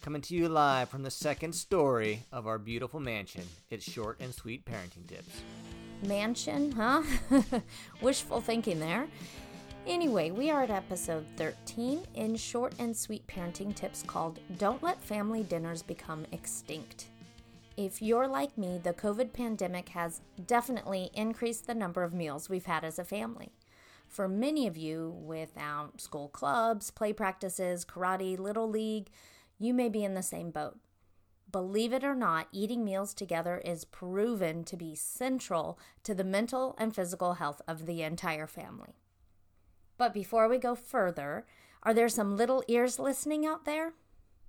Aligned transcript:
Coming 0.00 0.22
to 0.22 0.34
you 0.34 0.48
live 0.48 0.88
from 0.88 1.02
the 1.02 1.10
second 1.10 1.54
story 1.54 2.22
of 2.32 2.46
our 2.46 2.58
beautiful 2.58 3.00
mansion. 3.00 3.44
It's 3.68 3.84
short 3.84 4.18
and 4.18 4.34
sweet 4.34 4.64
parenting 4.64 5.06
tips. 5.06 5.42
Mansion, 6.02 6.72
huh? 6.72 7.02
Wishful 8.00 8.40
thinking 8.40 8.80
there. 8.80 9.08
Anyway, 9.86 10.30
we 10.30 10.50
are 10.50 10.62
at 10.62 10.70
episode 10.70 11.26
13 11.36 12.06
in 12.14 12.34
short 12.36 12.72
and 12.78 12.96
sweet 12.96 13.26
parenting 13.26 13.74
tips 13.74 14.02
called 14.02 14.40
Don't 14.56 14.82
Let 14.82 15.02
Family 15.02 15.42
Dinners 15.42 15.82
Become 15.82 16.24
Extinct. 16.32 17.08
If 17.76 18.00
you're 18.00 18.28
like 18.28 18.56
me, 18.56 18.80
the 18.82 18.94
COVID 18.94 19.34
pandemic 19.34 19.90
has 19.90 20.22
definitely 20.46 21.10
increased 21.12 21.66
the 21.66 21.74
number 21.74 22.04
of 22.04 22.14
meals 22.14 22.48
we've 22.48 22.64
had 22.64 22.84
as 22.84 22.98
a 22.98 23.04
family. 23.04 23.52
For 24.08 24.28
many 24.28 24.66
of 24.66 24.78
you, 24.78 25.14
without 25.22 26.00
school 26.00 26.28
clubs, 26.28 26.90
play 26.90 27.12
practices, 27.12 27.84
karate, 27.84 28.38
little 28.38 28.68
league, 28.68 29.10
you 29.60 29.72
may 29.74 29.88
be 29.88 30.02
in 30.02 30.14
the 30.14 30.22
same 30.22 30.50
boat. 30.50 30.78
Believe 31.52 31.92
it 31.92 32.02
or 32.02 32.14
not, 32.14 32.48
eating 32.50 32.84
meals 32.84 33.12
together 33.12 33.60
is 33.64 33.84
proven 33.84 34.64
to 34.64 34.76
be 34.76 34.94
central 34.94 35.78
to 36.02 36.14
the 36.14 36.24
mental 36.24 36.74
and 36.78 36.94
physical 36.94 37.34
health 37.34 37.60
of 37.68 37.86
the 37.86 38.02
entire 38.02 38.46
family. 38.46 38.94
But 39.98 40.14
before 40.14 40.48
we 40.48 40.58
go 40.58 40.74
further, 40.74 41.44
are 41.82 41.92
there 41.92 42.08
some 42.08 42.36
little 42.36 42.64
ears 42.68 42.98
listening 42.98 43.44
out 43.44 43.66
there? 43.66 43.92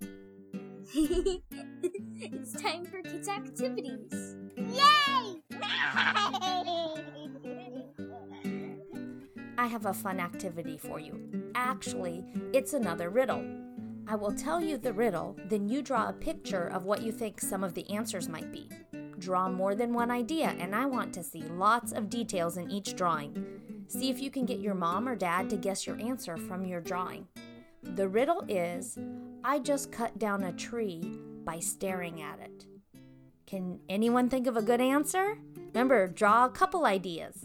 it's 0.94 2.52
time 2.60 2.86
for 2.86 3.02
kids' 3.02 3.28
activities. 3.28 4.36
Yay! 4.56 5.42
I 9.58 9.66
have 9.66 9.86
a 9.86 9.92
fun 9.92 10.20
activity 10.20 10.78
for 10.78 10.98
you. 10.98 11.52
Actually, 11.54 12.24
it's 12.52 12.72
another 12.72 13.10
riddle. 13.10 13.61
I 14.06 14.16
will 14.16 14.32
tell 14.32 14.60
you 14.60 14.78
the 14.78 14.92
riddle, 14.92 15.36
then 15.48 15.68
you 15.68 15.80
draw 15.80 16.08
a 16.08 16.12
picture 16.12 16.66
of 16.66 16.84
what 16.84 17.02
you 17.02 17.12
think 17.12 17.40
some 17.40 17.62
of 17.62 17.74
the 17.74 17.88
answers 17.90 18.28
might 18.28 18.52
be. 18.52 18.68
Draw 19.18 19.50
more 19.50 19.74
than 19.74 19.94
one 19.94 20.10
idea, 20.10 20.54
and 20.58 20.74
I 20.74 20.86
want 20.86 21.14
to 21.14 21.22
see 21.22 21.42
lots 21.42 21.92
of 21.92 22.10
details 22.10 22.56
in 22.56 22.70
each 22.70 22.96
drawing. 22.96 23.86
See 23.86 24.10
if 24.10 24.20
you 24.20 24.30
can 24.30 24.44
get 24.44 24.58
your 24.58 24.74
mom 24.74 25.08
or 25.08 25.14
dad 25.14 25.48
to 25.50 25.56
guess 25.56 25.86
your 25.86 26.00
answer 26.00 26.36
from 26.36 26.66
your 26.66 26.80
drawing. 26.80 27.28
The 27.82 28.08
riddle 28.08 28.44
is 28.48 28.98
I 29.44 29.58
just 29.58 29.92
cut 29.92 30.18
down 30.18 30.42
a 30.44 30.52
tree 30.52 31.02
by 31.44 31.60
staring 31.60 32.22
at 32.22 32.40
it. 32.40 32.66
Can 33.46 33.80
anyone 33.88 34.28
think 34.28 34.46
of 34.46 34.56
a 34.56 34.62
good 34.62 34.80
answer? 34.80 35.36
Remember, 35.74 36.08
draw 36.08 36.46
a 36.46 36.50
couple 36.50 36.86
ideas. 36.86 37.44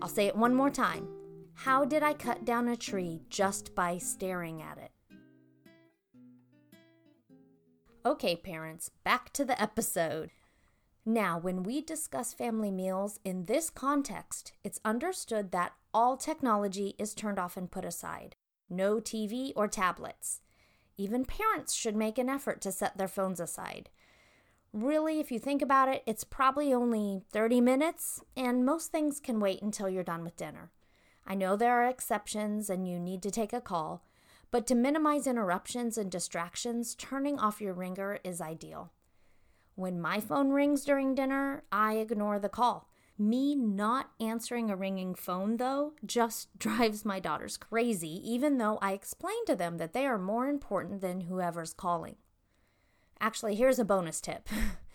I'll 0.00 0.08
say 0.08 0.26
it 0.26 0.36
one 0.36 0.54
more 0.54 0.70
time. 0.70 1.08
How 1.54 1.84
did 1.84 2.02
I 2.02 2.14
cut 2.14 2.44
down 2.44 2.68
a 2.68 2.76
tree 2.76 3.20
just 3.28 3.74
by 3.74 3.98
staring 3.98 4.62
at 4.62 4.78
it? 4.78 4.89
Okay, 8.04 8.34
parents, 8.34 8.90
back 9.04 9.30
to 9.34 9.44
the 9.44 9.60
episode. 9.60 10.30
Now, 11.04 11.38
when 11.38 11.62
we 11.62 11.82
discuss 11.82 12.32
family 12.32 12.70
meals 12.70 13.20
in 13.26 13.44
this 13.44 13.68
context, 13.68 14.52
it's 14.64 14.80
understood 14.86 15.52
that 15.52 15.74
all 15.92 16.16
technology 16.16 16.94
is 16.98 17.12
turned 17.12 17.38
off 17.38 17.58
and 17.58 17.70
put 17.70 17.84
aside. 17.84 18.36
No 18.70 19.00
TV 19.00 19.52
or 19.54 19.68
tablets. 19.68 20.40
Even 20.96 21.26
parents 21.26 21.74
should 21.74 21.94
make 21.94 22.16
an 22.16 22.30
effort 22.30 22.62
to 22.62 22.72
set 22.72 22.96
their 22.96 23.08
phones 23.08 23.38
aside. 23.38 23.90
Really, 24.72 25.20
if 25.20 25.30
you 25.30 25.38
think 25.38 25.60
about 25.60 25.88
it, 25.88 26.02
it's 26.06 26.24
probably 26.24 26.72
only 26.72 27.20
30 27.32 27.60
minutes, 27.60 28.22
and 28.34 28.64
most 28.64 28.90
things 28.90 29.20
can 29.20 29.40
wait 29.40 29.60
until 29.60 29.90
you're 29.90 30.02
done 30.02 30.24
with 30.24 30.36
dinner. 30.36 30.70
I 31.26 31.34
know 31.34 31.54
there 31.54 31.82
are 31.82 31.88
exceptions 31.88 32.70
and 32.70 32.88
you 32.88 32.98
need 32.98 33.22
to 33.24 33.30
take 33.30 33.52
a 33.52 33.60
call, 33.60 34.02
but 34.50 34.66
to 34.66 34.74
minimize 34.74 35.26
interruptions 35.26 35.96
and 35.96 36.10
distractions, 36.10 36.94
turning 36.94 37.38
off 37.38 37.60
your 37.60 37.74
ringer 37.74 38.18
is 38.24 38.40
ideal. 38.40 38.92
When 39.74 40.00
my 40.00 40.20
phone 40.20 40.50
rings 40.50 40.84
during 40.84 41.14
dinner, 41.14 41.62
I 41.70 41.94
ignore 41.94 42.38
the 42.38 42.48
call. 42.48 42.88
Me 43.16 43.54
not 43.54 44.10
answering 44.18 44.70
a 44.70 44.76
ringing 44.76 45.14
phone, 45.14 45.58
though, 45.58 45.92
just 46.04 46.48
drives 46.58 47.04
my 47.04 47.20
daughters 47.20 47.56
crazy, 47.56 48.20
even 48.24 48.58
though 48.58 48.78
I 48.80 48.92
explain 48.92 49.44
to 49.46 49.54
them 49.54 49.78
that 49.78 49.92
they 49.92 50.06
are 50.06 50.18
more 50.18 50.46
important 50.46 51.00
than 51.00 51.22
whoever's 51.22 51.72
calling. 51.72 52.16
Actually, 53.20 53.54
here's 53.54 53.78
a 53.78 53.84
bonus 53.84 54.20
tip 54.20 54.48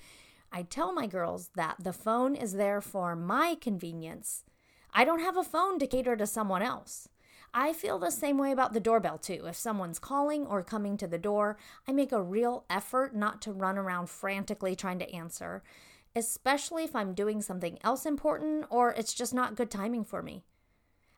I 0.51 0.63
tell 0.63 0.93
my 0.93 1.05
girls 1.05 1.49
that 1.55 1.77
the 1.79 1.93
phone 1.93 2.35
is 2.35 2.53
there 2.53 2.81
for 2.81 3.15
my 3.15 3.55
convenience. 3.59 4.43
I 4.93 5.03
don't 5.03 5.19
have 5.19 5.37
a 5.37 5.43
phone 5.43 5.79
to 5.79 5.87
cater 5.87 6.15
to 6.15 6.25
someone 6.25 6.61
else. 6.61 7.09
I 7.57 7.71
feel 7.71 7.97
the 7.97 8.11
same 8.11 8.37
way 8.37 8.51
about 8.51 8.73
the 8.73 8.81
doorbell 8.81 9.17
too. 9.17 9.45
If 9.47 9.55
someone's 9.55 9.97
calling 9.97 10.45
or 10.45 10.61
coming 10.61 10.97
to 10.97 11.07
the 11.07 11.17
door, 11.17 11.57
I 11.87 11.93
make 11.93 12.11
a 12.11 12.21
real 12.21 12.65
effort 12.69 13.15
not 13.15 13.41
to 13.43 13.53
run 13.53 13.77
around 13.77 14.09
frantically 14.09 14.75
trying 14.75 14.99
to 14.99 15.09
answer, 15.15 15.63
especially 16.17 16.83
if 16.83 16.93
I'm 16.93 17.13
doing 17.13 17.41
something 17.41 17.79
else 17.81 18.05
important 18.05 18.65
or 18.69 18.91
it's 18.91 19.13
just 19.13 19.33
not 19.33 19.55
good 19.55 19.71
timing 19.71 20.03
for 20.03 20.21
me. 20.21 20.43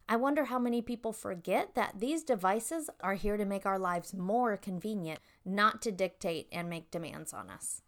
I 0.07 0.15
wonder 0.15 0.45
how 0.45 0.59
many 0.59 0.79
people 0.79 1.11
forget 1.11 1.73
that 1.73 1.99
these 1.99 2.21
devices 2.21 2.91
are 3.01 3.15
here 3.15 3.35
to 3.35 3.43
make 3.43 3.65
our 3.65 3.79
lives 3.79 4.13
more 4.13 4.57
convenient, 4.57 5.21
not 5.43 5.81
to 5.81 5.91
dictate 5.91 6.49
and 6.51 6.69
make 6.69 6.91
demands 6.91 7.33
on 7.33 7.49
us. 7.49 7.81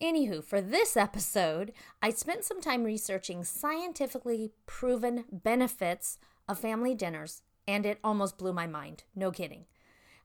Anywho, 0.00 0.44
for 0.44 0.60
this 0.60 0.96
episode, 0.96 1.72
I 2.00 2.10
spent 2.10 2.44
some 2.44 2.60
time 2.60 2.84
researching 2.84 3.42
scientifically 3.42 4.52
proven 4.64 5.24
benefits 5.32 6.18
of 6.48 6.60
family 6.60 6.94
dinners 6.94 7.42
and 7.68 7.84
it 7.84 8.00
almost 8.02 8.38
blew 8.38 8.52
my 8.52 8.66
mind. 8.66 9.04
No 9.14 9.30
kidding. 9.30 9.66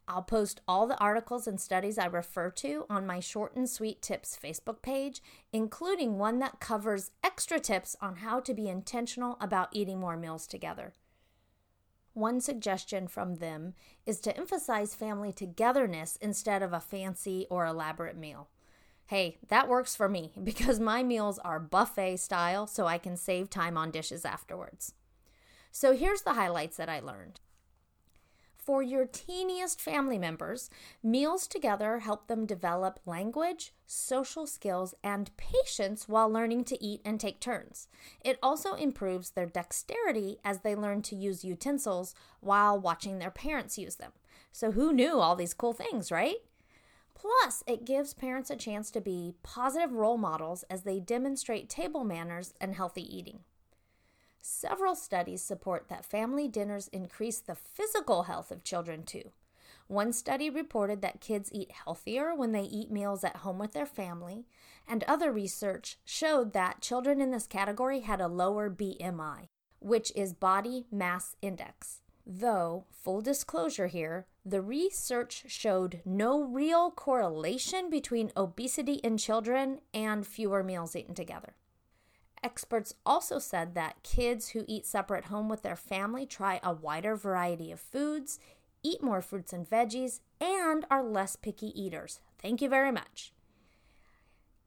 I'll 0.08 0.24
post 0.24 0.62
all 0.68 0.88
the 0.88 0.98
articles 0.98 1.46
and 1.46 1.60
studies 1.60 1.98
I 1.98 2.06
refer 2.06 2.50
to 2.52 2.86
on 2.90 3.06
my 3.06 3.20
Short 3.20 3.56
and 3.56 3.70
Sweet 3.70 4.02
Tips 4.02 4.38
Facebook 4.42 4.82
page, 4.82 5.22
including 5.52 6.18
one 6.18 6.40
that 6.40 6.60
covers 6.60 7.12
extra 7.24 7.60
tips 7.60 7.96
on 8.02 8.18
how 8.18 8.40
to 8.40 8.54
be 8.54 8.68
intentional 8.68 9.38
about 9.40 9.70
eating 9.74 10.00
more 10.00 10.18
meals 10.18 10.48
together. 10.48 10.94
One 12.14 12.42
suggestion 12.42 13.08
from 13.08 13.36
them 13.36 13.74
is 14.06 14.20
to 14.22 14.38
emphasize 14.38 14.96
family 14.96 15.34
togetherness 15.34 16.18
instead 16.22 16.64
of 16.64 16.72
a 16.72 16.80
fancy 16.80 17.48
or 17.50 17.66
elaborate 17.66 18.18
meal. 18.18 18.50
Hey, 19.08 19.38
that 19.50 19.68
works 19.68 19.96
for 19.96 20.08
me 20.08 20.32
because 20.44 20.80
my 20.80 21.04
meals 21.04 21.40
are 21.40 21.60
buffet 21.60 22.18
style, 22.18 22.68
so 22.68 22.88
I 22.88 22.98
can 22.98 23.18
save 23.18 23.50
time 23.50 23.78
on 23.78 23.92
dishes 23.92 24.26
afterwards. 24.26 24.94
So 25.76 25.94
here's 25.94 26.22
the 26.22 26.36
highlights 26.36 26.78
that 26.78 26.88
I 26.88 27.00
learned. 27.00 27.40
For 28.56 28.84
your 28.84 29.08
teeniest 29.08 29.82
family 29.82 30.20
members, 30.20 30.70
meals 31.02 31.48
together 31.48 32.00
help 32.00 32.28
them 32.28 32.46
develop 32.46 33.00
language, 33.08 33.74
social 33.88 34.46
skills, 34.46 34.94
and 35.04 35.36
patience 35.36 36.08
while 36.08 36.30
learning 36.30 36.66
to 36.66 36.82
eat 36.82 37.02
and 37.04 37.20
take 37.20 37.40
turns. 37.40 37.88
It 38.24 38.38
also 38.44 38.76
improves 38.76 39.32
their 39.32 39.48
dexterity 39.48 40.38
as 40.46 40.60
they 40.60 40.76
learn 40.76 41.02
to 41.02 41.16
use 41.16 41.44
utensils 41.44 42.14
while 42.40 42.80
watching 42.80 43.18
their 43.18 43.32
parents 43.32 43.78
use 43.78 43.96
them. 43.96 44.12
So, 44.52 44.74
who 44.74 44.94
knew 44.94 45.20
all 45.20 45.36
these 45.36 45.56
cool 45.56 45.74
things, 45.74 46.12
right? 46.12 46.38
Plus, 47.16 47.64
it 47.66 47.84
gives 47.84 48.14
parents 48.14 48.52
a 48.52 48.56
chance 48.56 48.92
to 48.92 49.02
be 49.02 49.34
positive 49.42 49.92
role 49.92 50.20
models 50.20 50.64
as 50.70 50.84
they 50.84 51.00
demonstrate 51.00 51.68
table 51.68 52.04
manners 52.04 52.54
and 52.62 52.76
healthy 52.76 53.04
eating. 53.04 53.40
Several 54.46 54.94
studies 54.94 55.42
support 55.42 55.88
that 55.88 56.04
family 56.04 56.50
dinners 56.50 56.90
increase 56.90 57.40
the 57.40 57.56
physical 57.56 58.24
health 58.24 58.52
of 58.52 58.66
children 58.66 59.04
too. 59.04 59.32
One 59.88 60.12
study 60.12 60.50
reported 60.50 61.02
that 61.02 61.22
kids 61.22 61.50
eat 61.54 61.72
healthier 61.72 62.36
when 62.36 62.52
they 62.52 62.64
eat 62.64 62.92
meals 62.92 63.24
at 63.24 63.38
home 63.38 63.58
with 63.58 63.72
their 63.72 63.86
family, 63.86 64.46
and 64.86 65.06
other 65.06 65.32
research 65.32 65.98
showed 66.04 66.52
that 66.52 66.82
children 66.82 67.22
in 67.22 67.32
this 67.32 67.48
category 67.48 68.02
had 68.02 68.20
a 68.20 68.28
lower 68.28 68.70
BMI, 68.70 69.48
which 69.80 70.12
is 70.14 70.34
body 70.34 70.88
mass 70.92 71.38
index. 71.42 72.02
Though, 72.28 72.84
full 72.92 73.22
disclosure 73.22 73.88
here, 73.88 74.28
the 74.46 74.62
research 74.62 75.46
showed 75.48 76.02
no 76.04 76.44
real 76.44 76.92
correlation 76.92 77.90
between 77.90 78.34
obesity 78.36 78.96
in 78.96 79.18
children 79.18 79.80
and 79.94 80.28
fewer 80.28 80.64
meals 80.64 80.98
eaten 80.98 81.16
together. 81.16 81.56
Experts 82.44 82.94
also 83.06 83.40
said 83.40 83.74
that 83.74 84.04
kids 84.04 84.50
who 84.50 84.66
eat 84.68 84.86
supper 84.86 85.16
at 85.16 85.26
home 85.26 85.48
with 85.48 85.62
their 85.62 85.78
family 85.78 86.26
try 86.26 86.60
a 86.62 86.74
wider 86.74 87.16
variety 87.16 87.72
of 87.72 87.80
foods, 87.80 88.38
eat 88.84 89.02
more 89.02 89.22
fruits 89.22 89.54
and 89.54 89.70
veggies, 89.70 90.20
and 90.42 90.86
are 90.92 91.04
less 91.04 91.38
picky 91.38 91.68
eaters. 91.80 92.20
Thank 92.42 92.62
you 92.62 92.68
very 92.68 92.92
much. 92.92 93.32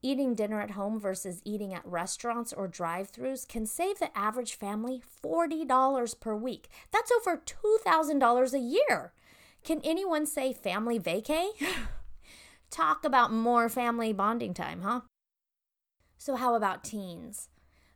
Eating 0.03 0.35
dinner 0.35 0.61
at 0.61 0.71
home 0.71 0.99
versus 0.99 1.43
eating 1.45 1.75
at 1.75 1.85
restaurants 1.85 2.53
or 2.53 2.69
drive 2.69 3.13
throughs 3.13 3.47
can 3.47 3.67
save 3.67 3.99
the 3.99 4.17
average 4.17 4.55
family 4.55 5.03
$40 5.23 6.21
per 6.21 6.35
week. 6.35 6.69
That's 6.93 7.13
over 7.13 7.43
$2,000 7.45 8.53
a 8.53 8.59
year. 8.59 9.13
Can 9.65 9.81
anyone 9.83 10.25
say 10.25 10.53
family 10.53 10.99
vacay? 10.99 11.49
Talk 12.71 13.05
about 13.05 13.33
more 13.33 13.69
family 13.69 14.13
bonding 14.13 14.55
time, 14.55 14.83
huh? 14.83 15.01
So, 16.19 16.37
how 16.37 16.55
about 16.55 16.85
teens? 16.85 17.49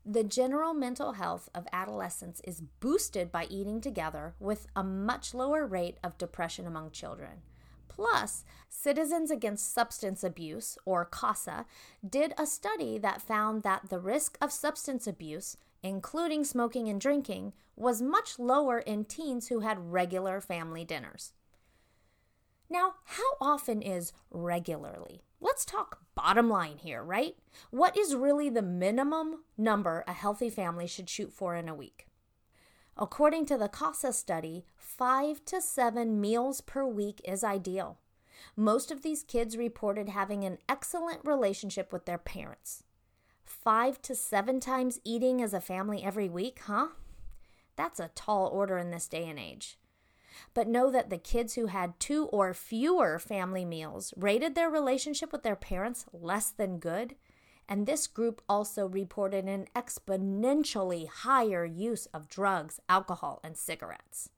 The 0.04 0.24
general 0.24 0.72
mental 0.72 1.12
health 1.12 1.48
of 1.54 1.68
adolescents 1.72 2.40
is 2.44 2.62
boosted 2.80 3.30
by 3.30 3.46
eating 3.50 3.80
together 3.80 4.34
with 4.40 4.66
a 4.74 4.82
much 4.82 5.34
lower 5.34 5.66
rate 5.66 5.98
of 6.02 6.18
depression 6.18 6.66
among 6.66 6.90
children. 6.92 7.42
Plus, 7.88 8.44
Citizens 8.68 9.30
Against 9.30 9.74
Substance 9.74 10.24
Abuse, 10.24 10.78
or 10.86 11.04
CASA, 11.04 11.66
did 12.08 12.32
a 12.38 12.46
study 12.46 12.96
that 12.96 13.20
found 13.20 13.62
that 13.62 13.90
the 13.90 13.98
risk 13.98 14.38
of 14.40 14.50
substance 14.50 15.06
abuse, 15.06 15.58
including 15.82 16.44
smoking 16.44 16.88
and 16.88 16.98
drinking, 16.98 17.52
was 17.76 18.00
much 18.00 18.38
lower 18.38 18.78
in 18.78 19.04
teens 19.04 19.48
who 19.48 19.60
had 19.60 19.92
regular 19.92 20.40
family 20.40 20.84
dinners. 20.84 21.34
Now, 22.70 22.94
how 23.04 23.36
often 23.38 23.82
is 23.82 24.12
regularly? 24.30 25.24
Let's 25.40 25.64
talk 25.64 26.00
bottom 26.14 26.50
line 26.50 26.76
here, 26.78 27.02
right? 27.02 27.34
What 27.70 27.96
is 27.96 28.14
really 28.14 28.50
the 28.50 28.62
minimum 28.62 29.44
number 29.56 30.04
a 30.06 30.12
healthy 30.12 30.50
family 30.50 30.86
should 30.86 31.08
shoot 31.08 31.32
for 31.32 31.56
in 31.56 31.68
a 31.68 31.74
week? 31.74 32.06
According 32.96 33.46
to 33.46 33.56
the 33.56 33.68
CASA 33.68 34.12
study, 34.12 34.66
five 34.76 35.42
to 35.46 35.62
seven 35.62 36.20
meals 36.20 36.60
per 36.60 36.84
week 36.84 37.22
is 37.24 37.42
ideal. 37.42 37.98
Most 38.54 38.90
of 38.90 39.02
these 39.02 39.22
kids 39.22 39.56
reported 39.56 40.10
having 40.10 40.44
an 40.44 40.58
excellent 40.68 41.20
relationship 41.24 41.92
with 41.92 42.04
their 42.04 42.18
parents. 42.18 42.84
Five 43.42 44.02
to 44.02 44.14
seven 44.14 44.60
times 44.60 45.00
eating 45.04 45.40
as 45.40 45.54
a 45.54 45.60
family 45.60 46.04
every 46.04 46.28
week, 46.28 46.60
huh? 46.66 46.88
That's 47.76 47.98
a 47.98 48.10
tall 48.14 48.46
order 48.48 48.76
in 48.76 48.90
this 48.90 49.08
day 49.08 49.26
and 49.26 49.38
age. 49.38 49.78
But 50.54 50.68
know 50.68 50.90
that 50.90 51.10
the 51.10 51.18
kids 51.18 51.54
who 51.54 51.66
had 51.66 51.98
two 51.98 52.26
or 52.26 52.54
fewer 52.54 53.18
family 53.18 53.64
meals 53.64 54.14
rated 54.16 54.54
their 54.54 54.70
relationship 54.70 55.32
with 55.32 55.42
their 55.42 55.56
parents 55.56 56.06
less 56.12 56.50
than 56.50 56.78
good. 56.78 57.16
And 57.68 57.86
this 57.86 58.06
group 58.06 58.42
also 58.48 58.86
reported 58.86 59.44
an 59.44 59.66
exponentially 59.76 61.08
higher 61.08 61.64
use 61.64 62.06
of 62.06 62.28
drugs, 62.28 62.80
alcohol, 62.88 63.40
and 63.44 63.56
cigarettes. 63.56 64.30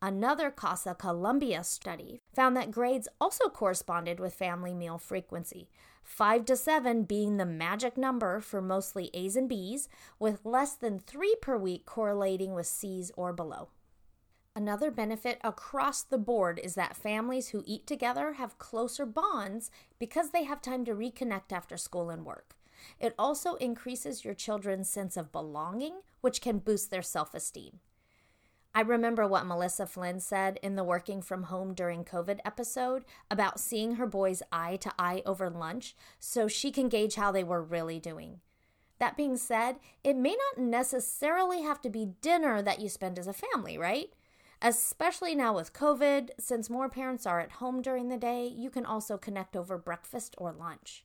Another 0.00 0.52
Casa 0.52 0.94
Columbia 0.94 1.64
study 1.64 2.20
found 2.32 2.56
that 2.56 2.70
grades 2.70 3.08
also 3.20 3.48
corresponded 3.48 4.20
with 4.20 4.32
family 4.32 4.72
meal 4.72 4.96
frequency, 4.96 5.68
5 6.04 6.44
to 6.44 6.56
7 6.56 7.02
being 7.02 7.36
the 7.36 7.44
magic 7.44 7.98
number 7.98 8.38
for 8.40 8.62
mostly 8.62 9.10
A's 9.12 9.34
and 9.34 9.48
B's, 9.48 9.88
with 10.20 10.46
less 10.46 10.74
than 10.74 11.00
3 11.00 11.34
per 11.42 11.56
week 11.58 11.84
correlating 11.84 12.54
with 12.54 12.68
C's 12.68 13.10
or 13.16 13.32
below. 13.32 13.70
Another 14.58 14.90
benefit 14.90 15.38
across 15.44 16.02
the 16.02 16.18
board 16.18 16.58
is 16.64 16.74
that 16.74 16.96
families 16.96 17.50
who 17.50 17.62
eat 17.64 17.86
together 17.86 18.32
have 18.32 18.58
closer 18.58 19.06
bonds 19.06 19.70
because 20.00 20.30
they 20.30 20.42
have 20.42 20.60
time 20.60 20.84
to 20.84 20.96
reconnect 20.96 21.52
after 21.52 21.76
school 21.76 22.10
and 22.10 22.26
work. 22.26 22.56
It 22.98 23.14
also 23.16 23.54
increases 23.54 24.24
your 24.24 24.34
children's 24.34 24.90
sense 24.90 25.16
of 25.16 25.30
belonging, 25.30 26.00
which 26.22 26.40
can 26.40 26.58
boost 26.58 26.90
their 26.90 27.02
self 27.02 27.34
esteem. 27.34 27.78
I 28.74 28.80
remember 28.80 29.28
what 29.28 29.46
Melissa 29.46 29.86
Flynn 29.86 30.18
said 30.18 30.58
in 30.60 30.74
the 30.74 30.82
working 30.82 31.22
from 31.22 31.44
home 31.44 31.72
during 31.72 32.04
COVID 32.04 32.40
episode 32.44 33.04
about 33.30 33.60
seeing 33.60 33.94
her 33.94 34.08
boys 34.08 34.42
eye 34.50 34.74
to 34.78 34.92
eye 34.98 35.22
over 35.24 35.48
lunch 35.48 35.94
so 36.18 36.48
she 36.48 36.72
can 36.72 36.88
gauge 36.88 37.14
how 37.14 37.30
they 37.30 37.44
were 37.44 37.62
really 37.62 38.00
doing. 38.00 38.40
That 38.98 39.16
being 39.16 39.36
said, 39.36 39.76
it 40.02 40.16
may 40.16 40.34
not 40.34 40.66
necessarily 40.66 41.62
have 41.62 41.80
to 41.82 41.90
be 41.90 42.14
dinner 42.20 42.60
that 42.60 42.80
you 42.80 42.88
spend 42.88 43.20
as 43.20 43.28
a 43.28 43.32
family, 43.32 43.78
right? 43.78 44.10
Especially 44.60 45.36
now 45.36 45.54
with 45.54 45.72
COVID, 45.72 46.30
since 46.38 46.68
more 46.68 46.88
parents 46.88 47.26
are 47.26 47.38
at 47.38 47.52
home 47.52 47.80
during 47.80 48.08
the 48.08 48.16
day, 48.16 48.46
you 48.46 48.70
can 48.70 48.84
also 48.84 49.16
connect 49.16 49.56
over 49.56 49.78
breakfast 49.78 50.34
or 50.36 50.52
lunch. 50.52 51.04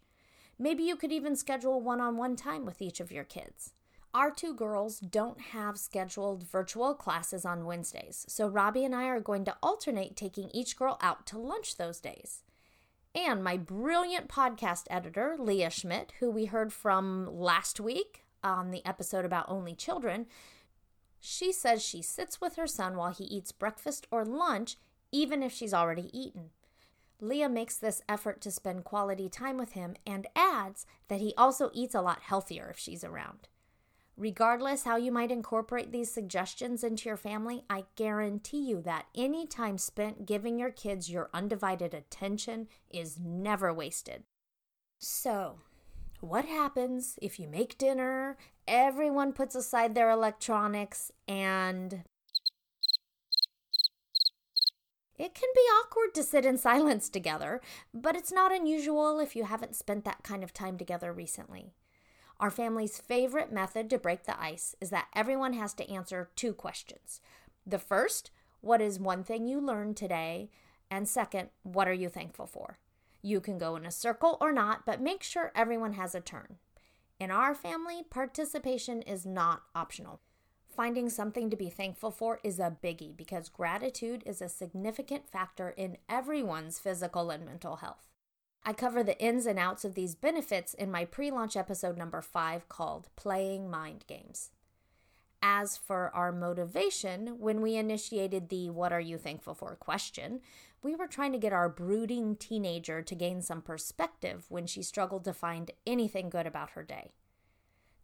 Maybe 0.57 0.83
you 0.83 0.95
could 0.95 1.11
even 1.11 1.35
schedule 1.35 1.79
one 1.79 2.01
on 2.01 2.17
one 2.17 2.35
time 2.35 2.65
with 2.65 2.81
each 2.81 3.00
of 3.00 3.11
your 3.11 3.23
kids. 3.23 3.73
Our 4.13 4.31
two 4.31 4.53
girls 4.53 5.00
don't 5.00 5.39
have 5.39 5.77
scheduled 5.77 6.44
virtual 6.44 6.94
classes 6.94 7.45
on 7.45 7.65
Wednesdays, 7.65 8.25
so 8.27 8.47
Robbie 8.47 8.85
and 8.85 8.95
I 8.95 9.05
are 9.05 9.19
going 9.19 9.45
to 9.45 9.55
alternate 9.61 10.15
taking 10.15 10.50
each 10.51 10.75
girl 10.75 10.97
out 11.01 11.25
to 11.27 11.38
lunch 11.38 11.77
those 11.77 12.00
days. 12.00 12.44
And 13.15 13.44
my 13.44 13.57
brilliant 13.57 14.29
podcast 14.29 14.85
editor, 14.89 15.35
Leah 15.38 15.69
Schmidt, 15.69 16.13
who 16.19 16.31
we 16.31 16.45
heard 16.45 16.73
from 16.73 17.27
last 17.31 17.79
week 17.79 18.23
on 18.44 18.71
the 18.71 18.85
episode 18.85 19.25
about 19.25 19.45
only 19.47 19.75
children, 19.75 20.25
she 21.25 21.53
says 21.53 21.81
she 21.81 22.01
sits 22.01 22.41
with 22.41 22.57
her 22.57 22.67
son 22.67 22.97
while 22.97 23.11
he 23.13 23.23
eats 23.23 23.53
breakfast 23.53 24.07
or 24.11 24.25
lunch, 24.25 24.75
even 25.09 25.41
if 25.41 25.53
she's 25.53 25.73
already 25.73 26.09
eaten. 26.11 26.49
Leah 27.21 27.47
makes 27.47 27.77
this 27.77 28.01
effort 28.09 28.41
to 28.41 28.51
spend 28.51 28.83
quality 28.83 29.29
time 29.29 29.55
with 29.55 29.71
him 29.71 29.95
and 30.05 30.27
adds 30.35 30.85
that 31.07 31.21
he 31.21 31.33
also 31.37 31.71
eats 31.73 31.95
a 31.95 32.01
lot 32.01 32.23
healthier 32.23 32.67
if 32.69 32.77
she's 32.77 33.05
around. 33.05 33.47
Regardless 34.17 34.83
how 34.83 34.97
you 34.97 35.13
might 35.13 35.31
incorporate 35.31 35.93
these 35.93 36.11
suggestions 36.11 36.83
into 36.83 37.07
your 37.07 37.15
family, 37.15 37.63
I 37.69 37.85
guarantee 37.95 38.67
you 38.67 38.81
that 38.81 39.05
any 39.15 39.47
time 39.47 39.77
spent 39.77 40.25
giving 40.25 40.59
your 40.59 40.71
kids 40.71 41.09
your 41.09 41.29
undivided 41.33 41.93
attention 41.93 42.67
is 42.89 43.17
never 43.17 43.73
wasted. 43.73 44.23
So, 44.99 45.59
what 46.23 46.45
happens 46.45 47.19
if 47.21 47.37
you 47.37 47.49
make 47.49 47.77
dinner, 47.77 48.37
everyone 48.65 49.33
puts 49.33 49.55
aside 49.55 49.93
their 49.93 50.09
electronics, 50.09 51.11
and 51.27 52.03
it 55.19 55.35
can 55.35 55.49
be 55.53 55.61
awkward 55.61 56.13
to 56.15 56.23
sit 56.23 56.45
in 56.45 56.57
silence 56.69 57.09
together, 57.09 57.59
but 57.93 58.15
it's 58.15 58.31
not 58.31 58.53
unusual 58.53 59.19
if 59.19 59.35
you 59.35 59.43
haven't 59.43 59.75
spent 59.75 60.05
that 60.05 60.23
kind 60.23 60.45
of 60.45 60.53
time 60.53 60.77
together 60.77 61.11
recently. 61.11 61.73
Our 62.39 62.49
family's 62.49 62.99
favorite 62.99 63.51
method 63.51 63.89
to 63.89 63.97
break 63.97 64.23
the 64.23 64.41
ice 64.41 64.75
is 64.79 64.91
that 64.91 65.09
everyone 65.13 65.53
has 65.53 65.73
to 65.73 65.91
answer 65.91 66.29
two 66.37 66.53
questions. 66.53 67.19
The 67.67 67.79
first, 67.79 68.31
what 68.61 68.81
is 68.81 68.97
one 68.97 69.25
thing 69.25 69.45
you 69.45 69.59
learned 69.59 69.97
today? 69.97 70.49
And 70.89 71.07
second, 71.07 71.49
what 71.63 71.89
are 71.89 71.93
you 71.93 72.07
thankful 72.07 72.47
for? 72.47 72.79
You 73.25 73.39
can 73.39 73.57
go 73.57 73.77
in 73.77 73.85
a 73.85 73.91
circle 73.91 74.37
or 74.41 74.51
not, 74.51 74.85
but 74.85 75.01
make 75.01 75.23
sure 75.23 75.53
everyone 75.55 75.93
has 75.93 76.13
a 76.13 76.19
turn. 76.19 76.57
In 77.19 77.31
our 77.31 77.55
family, 77.55 78.03
participation 78.09 79.01
is 79.01 79.25
not 79.25 79.63
optional. 79.73 80.19
Finding 80.75 81.09
something 81.09 81.49
to 81.49 81.55
be 81.55 81.69
thankful 81.69 82.11
for 82.11 82.41
is 82.43 82.59
a 82.59 82.75
biggie 82.83 83.15
because 83.15 83.47
gratitude 83.47 84.23
is 84.25 84.41
a 84.41 84.49
significant 84.49 85.29
factor 85.29 85.69
in 85.69 85.97
everyone's 86.09 86.79
physical 86.79 87.29
and 87.29 87.45
mental 87.45 87.77
health. 87.77 88.09
I 88.65 88.73
cover 88.73 89.03
the 89.03 89.19
ins 89.23 89.45
and 89.45 89.57
outs 89.57 89.85
of 89.85 89.95
these 89.95 90.15
benefits 90.15 90.73
in 90.73 90.91
my 90.91 91.05
pre 91.05 91.31
launch 91.31 91.55
episode 91.55 91.97
number 91.97 92.21
five 92.21 92.67
called 92.67 93.09
Playing 93.15 93.69
Mind 93.69 94.03
Games. 94.07 94.49
As 95.45 95.75
for 95.75 96.09
our 96.15 96.31
motivation, 96.31 97.37
when 97.37 97.59
we 97.59 97.75
initiated 97.75 98.47
the 98.47 98.69
What 98.69 98.93
Are 98.93 99.01
You 99.01 99.17
Thankful 99.17 99.53
For 99.53 99.75
question, 99.75 100.39
we 100.81 100.95
were 100.95 101.05
trying 101.05 101.33
to 101.33 101.38
get 101.38 101.51
our 101.51 101.67
brooding 101.67 102.38
teenager 102.38 103.01
to 103.01 103.13
gain 103.13 103.41
some 103.41 103.62
perspective 103.62 104.45
when 104.47 104.65
she 104.67 104.81
struggled 104.81 105.25
to 105.25 105.33
find 105.33 105.71
anything 105.85 106.29
good 106.29 106.47
about 106.47 106.71
her 106.71 106.83
day. 106.83 107.12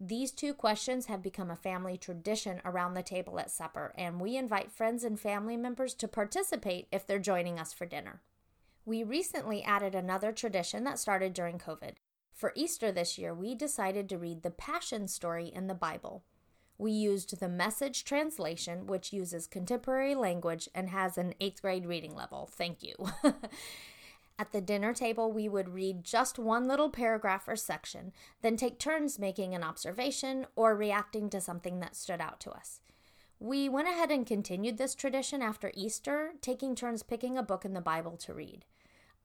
These 0.02 0.34
two 0.34 0.54
questions 0.54 1.06
have 1.06 1.22
become 1.22 1.50
a 1.50 1.56
family 1.56 1.98
tradition 1.98 2.60
around 2.66 2.94
the 2.94 3.04
table 3.04 3.40
at 3.40 3.50
supper, 3.50 3.94
and 3.98 4.20
we 4.20 4.36
invite 4.36 4.70
friends 4.70 5.06
and 5.06 5.18
family 5.18 5.56
members 5.56 5.94
to 5.94 6.10
participate 6.10 6.90
if 6.92 7.08
they're 7.08 7.20
joining 7.20 7.58
us 7.58 7.72
for 7.72 7.86
dinner. 7.86 8.22
We 8.84 9.02
recently 9.02 9.64
added 9.64 9.96
another 9.96 10.34
tradition 10.34 10.84
that 10.84 11.00
started 11.00 11.32
during 11.32 11.58
COVID. 11.58 11.94
For 12.34 12.52
Easter 12.54 12.92
this 12.92 13.18
year, 13.18 13.34
we 13.34 13.56
decided 13.56 14.10
to 14.10 14.18
read 14.18 14.44
the 14.44 14.52
Passion 14.52 15.08
story 15.08 15.48
in 15.48 15.68
the 15.68 15.74
Bible. 15.74 16.26
We 16.80 16.92
used 16.94 17.40
the 17.40 17.50
message 17.50 18.06
translation, 18.06 18.88
which 18.88 19.12
uses 19.12 19.48
contemporary 19.48 20.16
language 20.16 20.70
and 20.74 20.90
has 20.90 21.18
an 21.18 21.34
eighth 21.42 21.62
grade 21.62 21.86
reading 21.86 22.16
level. 22.16 22.50
Thank 22.52 22.82
you. 22.82 22.96
At 24.40 24.54
the 24.54 24.62
dinner 24.62 24.94
table, 24.94 25.30
we 25.34 25.50
would 25.50 25.68
read 25.68 26.06
just 26.06 26.40
one 26.40 26.70
little 26.70 26.90
paragraph 26.90 27.50
or 27.50 27.58
section, 27.58 28.14
then 28.42 28.56
take 28.56 28.80
turns 28.80 29.20
making 29.20 29.54
an 29.54 29.62
observation 29.62 30.48
or 30.56 30.74
reacting 30.74 31.30
to 31.32 31.42
something 31.42 31.82
that 31.82 31.98
stood 31.98 32.22
out 32.22 32.40
to 32.40 32.52
us. 32.52 32.80
We 33.42 33.68
went 33.68 33.90
ahead 33.90 34.10
and 34.10 34.26
continued 34.26 34.78
this 34.78 34.96
tradition 34.96 35.42
after 35.42 35.72
Easter, 35.74 36.32
taking 36.42 36.76
turns 36.76 37.04
picking 37.04 37.38
a 37.38 37.44
book 37.44 37.66
in 37.66 37.74
the 37.74 37.82
Bible 37.82 38.16
to 38.18 38.34
read. 38.34 38.64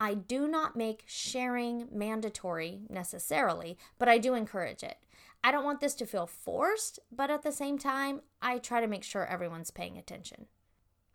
I 0.00 0.14
do 0.14 0.48
not 0.48 0.74
make 0.74 1.04
sharing 1.06 1.86
mandatory 1.92 2.80
necessarily, 2.90 3.78
but 4.00 4.08
I 4.08 4.18
do 4.18 4.34
encourage 4.34 4.82
it. 4.82 4.96
I 5.44 5.52
don't 5.52 5.64
want 5.64 5.80
this 5.80 5.94
to 5.96 6.06
feel 6.06 6.26
forced, 6.26 6.98
but 7.12 7.30
at 7.30 7.42
the 7.42 7.52
same 7.52 7.76
time, 7.76 8.22
I 8.40 8.56
try 8.56 8.80
to 8.80 8.86
make 8.86 9.04
sure 9.04 9.26
everyone's 9.26 9.70
paying 9.70 9.98
attention. 9.98 10.46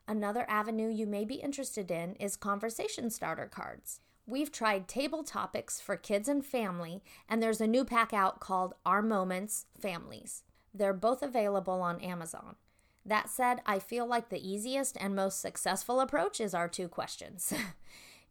Another 0.08 0.46
avenue 0.48 0.88
you 0.88 1.08
may 1.08 1.26
be 1.26 1.36
interested 1.36 1.90
in 1.90 2.14
is 2.18 2.36
conversation 2.36 3.10
starter 3.10 3.48
cards. 3.48 4.02
We've 4.28 4.52
tried 4.52 4.88
table 4.88 5.24
topics 5.24 5.82
for 5.82 5.98
kids 5.98 6.30
and 6.30 6.46
family, 6.46 7.02
and 7.28 7.42
there's 7.42 7.60
a 7.60 7.66
new 7.66 7.84
pack 7.84 8.14
out 8.14 8.40
called 8.40 8.76
Our 8.86 9.02
Moments 9.02 9.66
Families. 9.82 10.44
They're 10.76 10.94
both 10.94 11.24
available 11.24 11.82
on 11.82 12.00
Amazon. 12.00 12.56
That 13.04 13.32
said, 13.32 13.62
I 13.66 13.80
feel 13.80 14.06
like 14.06 14.30
the 14.30 14.48
easiest 14.48 14.96
and 15.02 15.16
most 15.16 15.42
successful 15.42 16.00
approach 16.00 16.40
is 16.40 16.54
our 16.54 16.68
two 16.70 16.88
questions. 16.88 17.52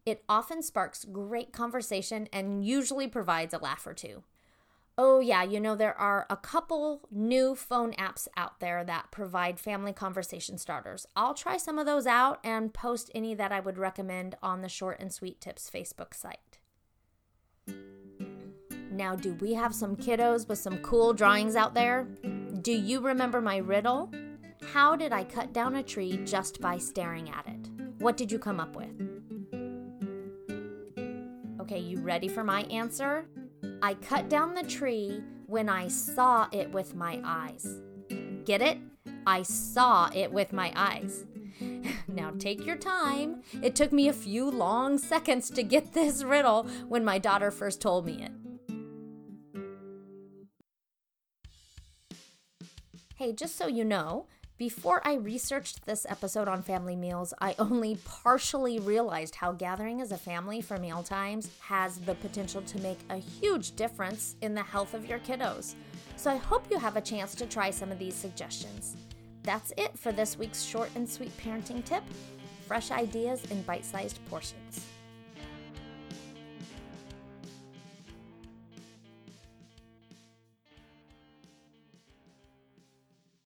It 0.05 0.23
often 0.27 0.63
sparks 0.63 1.05
great 1.05 1.51
conversation 1.51 2.29
and 2.31 2.65
usually 2.65 3.07
provides 3.07 3.53
a 3.53 3.59
laugh 3.59 3.85
or 3.85 3.93
two. 3.93 4.23
Oh, 5.01 5.21
yeah, 5.21 5.43
you 5.43 5.61
know, 5.61 5.77
there 5.77 5.97
are 5.97 6.25
a 6.29 6.35
couple 6.35 7.07
new 7.09 7.55
phone 7.55 7.93
apps 7.93 8.27
out 8.35 8.59
there 8.59 8.83
that 8.83 9.11
provide 9.11 9.57
family 9.57 9.93
conversation 9.93 10.57
starters. 10.57 11.07
I'll 11.15 11.33
try 11.33 11.55
some 11.55 11.79
of 11.79 11.85
those 11.85 12.05
out 12.05 12.41
and 12.43 12.73
post 12.73 13.09
any 13.15 13.33
that 13.33 13.53
I 13.53 13.61
would 13.61 13.77
recommend 13.77 14.35
on 14.43 14.61
the 14.61 14.67
Short 14.67 14.99
and 14.99 15.13
Sweet 15.13 15.39
Tips 15.39 15.71
Facebook 15.73 16.13
site. 16.13 16.59
Now, 18.91 19.15
do 19.15 19.35
we 19.35 19.53
have 19.53 19.73
some 19.73 19.95
kiddos 19.95 20.49
with 20.49 20.59
some 20.59 20.79
cool 20.79 21.13
drawings 21.13 21.55
out 21.55 21.73
there? 21.73 22.05
Do 22.61 22.73
you 22.73 22.99
remember 22.99 23.39
my 23.39 23.55
riddle? 23.55 24.11
How 24.73 24.97
did 24.97 25.13
I 25.13 25.23
cut 25.23 25.53
down 25.53 25.77
a 25.77 25.83
tree 25.83 26.19
just 26.25 26.59
by 26.59 26.77
staring 26.77 27.29
at 27.29 27.47
it? 27.47 27.69
What 27.99 28.17
did 28.17 28.33
you 28.33 28.37
come 28.37 28.59
up 28.59 28.75
with? 28.75 28.91
Okay, 31.61 31.79
you 31.79 32.01
ready 32.01 32.27
for 32.27 32.43
my 32.43 32.63
answer? 32.63 33.29
I 33.81 33.93
cut 33.93 34.27
down 34.29 34.55
the 34.55 34.63
tree 34.63 35.23
when 35.47 35.69
I 35.69 35.87
saw 35.87 36.47
it 36.51 36.69
with 36.71 36.95
my 36.95 37.21
eyes. 37.23 37.79
Get 38.43 38.61
it? 38.61 38.77
I 39.25 39.43
saw 39.43 40.09
it 40.13 40.31
with 40.31 40.51
my 40.51 40.73
eyes. 40.75 41.25
now 42.07 42.31
take 42.37 42.65
your 42.65 42.75
time. 42.75 43.41
It 43.61 43.75
took 43.75 43.93
me 43.93 44.09
a 44.09 44.13
few 44.13 44.49
long 44.51 44.97
seconds 44.97 45.49
to 45.51 45.63
get 45.63 45.93
this 45.93 46.23
riddle 46.23 46.63
when 46.89 47.05
my 47.05 47.19
daughter 47.19 47.51
first 47.51 47.81
told 47.81 48.05
me 48.05 48.23
it. 48.23 48.31
Hey, 53.15 53.33
just 53.33 53.57
so 53.57 53.67
you 53.67 53.85
know, 53.85 54.27
before 54.59 55.01
I 55.05 55.13
researched 55.13 55.85
this 55.85 56.05
episode 56.09 56.49
on 56.49 56.61
family 56.61 56.97
meals, 56.97 57.33
I 57.39 57.55
only 57.57 57.97
partially 58.03 58.77
realized 58.79 59.35
how 59.35 59.53
gathering 59.53 60.01
as 60.01 60.11
a 60.11 60.17
family 60.17 60.59
for 60.59 60.77
meal 60.77 61.01
times 61.01 61.49
has 61.61 61.97
the 61.99 62.15
potential 62.15 62.61
to 62.63 62.81
make 62.81 62.99
a 63.09 63.15
huge 63.15 63.77
difference 63.77 64.35
in 64.41 64.53
the 64.53 64.61
health 64.61 64.93
of 64.93 65.05
your 65.05 65.19
kiddos. 65.19 65.75
So 66.17 66.29
I 66.29 66.35
hope 66.35 66.69
you 66.69 66.77
have 66.77 66.97
a 66.97 67.01
chance 67.01 67.35
to 67.35 67.45
try 67.45 67.71
some 67.71 67.89
of 67.89 67.99
these 67.99 68.15
suggestions. 68.15 68.97
That's 69.43 69.71
it 69.77 69.97
for 69.97 70.11
this 70.11 70.37
week's 70.37 70.61
short 70.61 70.89
and 70.93 71.09
sweet 71.09 71.35
parenting 71.37 71.83
tip 71.85 72.03
fresh 72.67 72.91
ideas 72.91 73.45
in 73.45 73.61
bite 73.63 73.85
sized 73.85 74.19
portions. 74.29 74.88